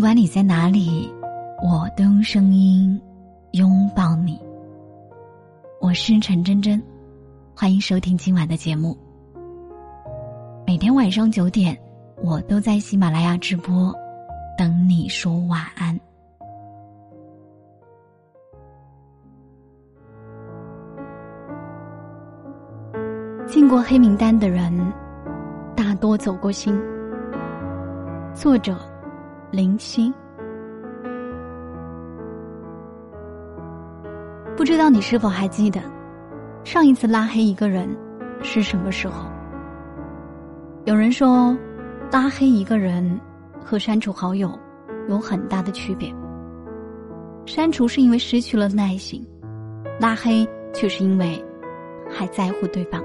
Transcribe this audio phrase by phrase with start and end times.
[0.00, 1.12] 不管你在哪里，
[1.62, 2.98] 我都用声音
[3.50, 4.40] 拥抱你。
[5.78, 6.82] 我是陈真真，
[7.54, 8.96] 欢迎收听今晚的节目。
[10.66, 11.78] 每天晚上九点，
[12.24, 13.94] 我都在喜马拉雅直播，
[14.56, 15.94] 等你说晚安。
[23.46, 24.72] 进过黑名单的人，
[25.76, 26.74] 大多走过心。
[28.32, 28.74] 作者：
[29.50, 30.12] 林夕。
[34.56, 35.80] 不知道你是否还记得，
[36.64, 37.88] 上一次拉黑一个人
[38.42, 39.28] 是什么时候？
[40.84, 41.56] 有人说，
[42.12, 43.20] 拉黑一个人
[43.64, 44.50] 和删除好友
[45.08, 46.14] 有很大的区别。
[47.46, 49.26] 删除是因为失去了耐心，
[49.98, 51.44] 拉黑却是因为
[52.08, 53.02] 还在乎对方。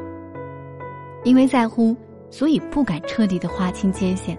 [1.23, 1.95] 因为在乎，
[2.29, 4.37] 所以不敢彻底的划清界限，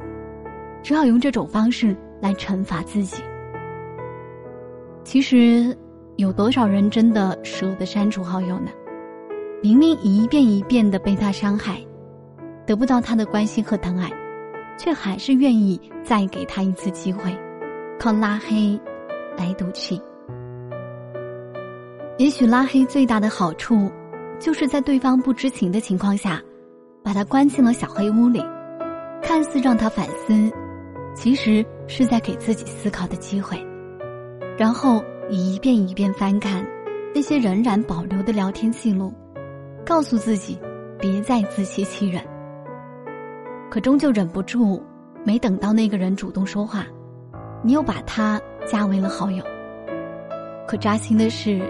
[0.87, 3.21] 只好用这种方式来惩罚自己。
[5.03, 5.77] 其实，
[6.15, 8.71] 有多少人真的舍得删除好友呢？
[9.61, 11.85] 明明一遍一遍的被他伤害，
[12.65, 14.09] 得不到他的关心和疼爱，
[14.79, 17.37] 却还是愿意再给他一次机会，
[17.99, 18.81] 靠拉黑
[19.37, 20.01] 来赌气。
[22.17, 23.91] 也许拉黑最大的好处，
[24.39, 26.41] 就是在对方不知情的情况下。
[27.03, 28.41] 把他关进了小黑屋里，
[29.21, 30.51] 看似让他反思，
[31.17, 33.57] 其实是在给自己思考的机会。
[34.57, 36.65] 然后你一遍一遍翻看
[37.15, 39.13] 那些仍然保留的聊天记录，
[39.85, 40.59] 告诉自己
[41.01, 42.23] 别再自欺欺人。
[43.71, 44.83] 可终究忍不住，
[45.25, 46.87] 没等到那个人主动说话，
[47.65, 49.43] 你又把他加为了好友。
[50.69, 51.61] 可扎心的是，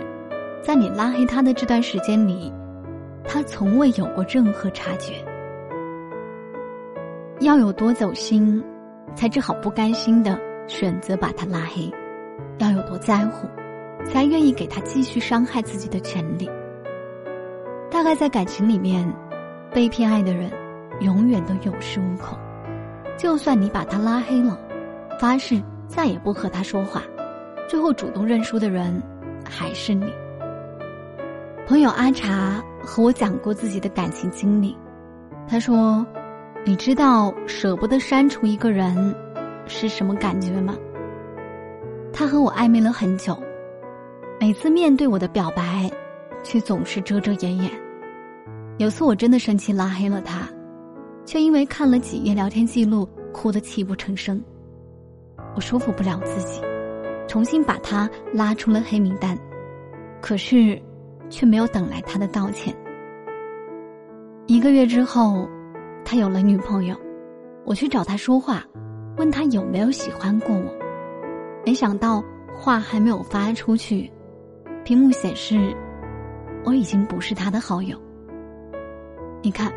[0.60, 2.52] 在你拉黑他的这段时间里。
[3.28, 5.14] 他从未有过任何察觉。
[7.40, 8.62] 要有多走心，
[9.16, 11.90] 才只好不甘心的选择把他拉黑；
[12.58, 13.48] 要有多在乎，
[14.04, 16.48] 才愿意给他继续伤害自己的权利。
[17.90, 19.10] 大概在感情里面，
[19.72, 20.50] 被偏爱的人
[21.00, 22.38] 永远都有恃无恐。
[23.16, 24.58] 就算你把他拉黑了，
[25.18, 27.02] 发誓再也不和他说话，
[27.66, 29.02] 最后主动认输的人
[29.48, 30.12] 还是你。
[31.66, 34.76] 朋友阿茶和我讲过自己的感情经历，
[35.48, 36.06] 他说
[36.66, 39.14] ：“你知道舍不得删除一个人
[39.66, 40.76] 是什么感觉吗？”
[42.12, 43.40] 他和我暧昧了很久，
[44.40, 45.88] 每次面对我的表白，
[46.42, 47.70] 却总是遮遮掩掩。
[48.78, 50.48] 有次我真的生气拉黑了他，
[51.24, 54.42] 却因为看了几页聊天记录，哭得泣不成声。
[55.54, 56.60] 我说服不了自己，
[57.28, 59.38] 重新把他拉出了黑名单，
[60.20, 60.78] 可是。
[61.28, 62.72] 却没有等来他的道歉。
[64.46, 65.48] 一个月之后，
[66.08, 66.96] 他有了女朋友，
[67.64, 68.62] 我去找他说话，
[69.16, 70.72] 问他有没有喜欢过我。
[71.64, 72.22] 没想到
[72.54, 74.08] 话还没有发出去，
[74.84, 75.74] 屏幕显示
[76.64, 78.00] 我已经不是他的好友。
[79.42, 79.72] 你看，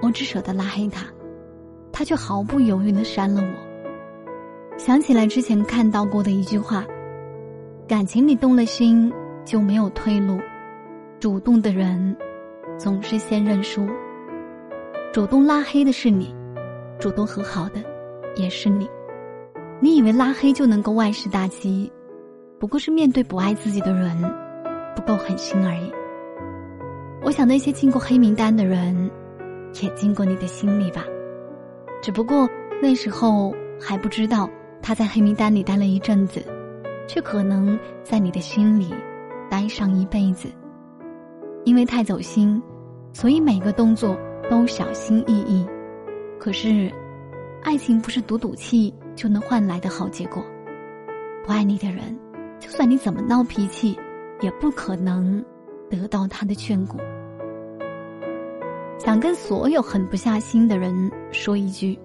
[0.00, 1.04] 我只舍得拉黑他，
[1.92, 4.78] 他却毫不犹豫的删了我。
[4.78, 6.86] 想起来之前看到过的一句话：
[7.86, 9.12] 感情里动了心，
[9.44, 10.40] 就没有退路。
[11.20, 12.16] 主动的人，
[12.78, 13.86] 总是先认输。
[15.14, 16.34] 主动拉黑的是你，
[16.98, 17.80] 主动和好的，
[18.34, 18.90] 也是你。
[19.78, 21.88] 你以为拉黑就能够万事大吉，
[22.58, 24.20] 不过是面对不爱自己的人，
[24.96, 25.88] 不够狠心而已。
[27.22, 29.08] 我想那些进过黑名单的人，
[29.80, 31.04] 也进过你的心里吧。
[32.02, 32.48] 只不过
[32.82, 34.50] 那时候还不知道
[34.82, 36.42] 他在黑名单里待了一阵子，
[37.06, 38.92] 却可能在你的心里
[39.48, 40.48] 待上一辈子。
[41.62, 42.60] 因为太走心，
[43.12, 44.18] 所以每个动作
[44.50, 45.66] 都小心翼翼。
[46.38, 46.90] 可是，
[47.62, 50.44] 爱情不是赌赌气就能换来的好结果。
[51.44, 52.18] 不爱你的人，
[52.58, 53.98] 就算你怎么闹脾气，
[54.40, 55.44] 也不可能
[55.88, 56.98] 得到他的眷顾。
[58.98, 61.98] 想跟所有狠不下心的人说一句：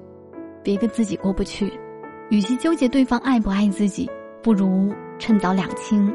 [0.63, 1.71] 别跟自己过不去。
[2.29, 4.09] 与其纠结对方爱不爱自己，
[4.43, 6.13] 不如趁早两清，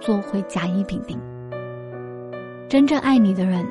[0.00, 1.18] 做回甲乙丙丁。
[2.68, 3.64] 真正爱你的人，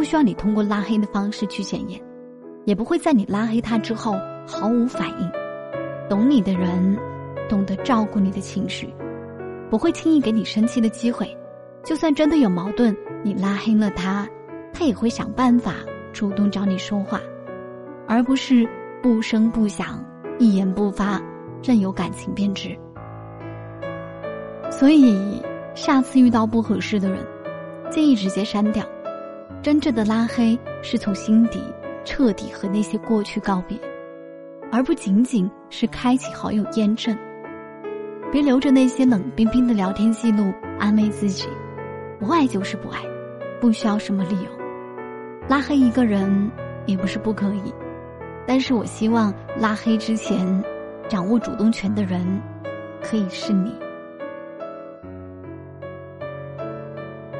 [0.00, 2.00] 不需要你通过拉黑的方式去检验，
[2.64, 4.14] 也不会在你拉黑他之后
[4.46, 5.30] 毫无反应。
[6.08, 6.98] 懂你的人，
[7.50, 8.88] 懂得照顾你的情绪，
[9.68, 11.28] 不会轻易给你生气的机会。
[11.84, 14.26] 就算真的有矛盾，你拉黑了他，
[14.72, 15.74] 他也会想办法
[16.14, 17.20] 主动找你说话，
[18.08, 18.66] 而不是
[19.02, 20.02] 不声不响、
[20.38, 21.20] 一言不发，
[21.62, 22.74] 任由感情变质。
[24.70, 25.42] 所以，
[25.74, 27.18] 下次遇到不合适的人。
[27.90, 28.82] 建议直接删掉。
[29.62, 31.60] 真正的拉黑是从心底
[32.02, 33.78] 彻底和那些过去告别，
[34.72, 37.16] 而不仅仅是开启好友验证。
[38.32, 41.46] 别留着那些冷冰冰的聊天记录安慰自己，
[42.18, 43.00] 不爱就是不爱，
[43.60, 44.48] 不需要什么理由。
[45.46, 46.50] 拉黑一个人
[46.86, 47.74] 也不是不可以，
[48.46, 50.64] 但是我希望拉黑之前，
[51.06, 52.24] 掌握主动权的人
[53.02, 53.70] 可以是你。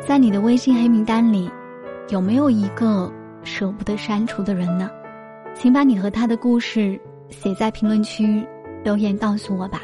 [0.07, 1.49] 在你的微信黑名单里，
[2.11, 3.11] 有没有一个
[3.45, 4.91] 舍不得删除的人呢？
[5.55, 8.45] 请把你和他的故事写在评论区
[8.83, 9.81] 留言告诉我吧。